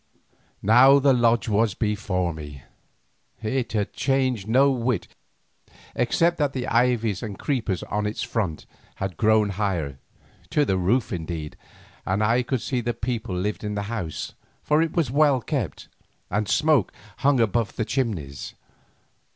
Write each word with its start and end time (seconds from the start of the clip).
Now 0.63 0.97
the 0.97 1.13
Lodge 1.13 1.47
was 1.47 1.75
before 1.75 2.33
me; 2.33 2.63
it 3.43 3.73
had 3.73 3.93
changed 3.93 4.47
no 4.47 4.71
whit 4.71 5.07
except 5.93 6.37
that 6.39 6.53
the 6.53 6.65
ivy 6.65 7.15
and 7.21 7.37
creepers 7.37 7.83
on 7.83 8.07
its 8.07 8.23
front 8.23 8.65
had 8.95 9.15
grown 9.15 9.49
higher, 9.49 9.99
to 10.49 10.65
the 10.65 10.79
roof 10.79 11.13
indeed, 11.13 11.55
and 12.03 12.23
I 12.23 12.41
could 12.41 12.61
see 12.63 12.81
that 12.81 13.01
people 13.01 13.35
lived 13.35 13.63
in 13.63 13.75
the 13.75 13.83
house, 13.93 14.33
for 14.63 14.81
it 14.81 14.93
was 14.95 15.11
well 15.11 15.39
kept, 15.39 15.87
and 16.31 16.47
smoke 16.49 16.91
hung 17.17 17.39
above 17.39 17.75
the 17.75 17.85
chimneys. 17.85 18.55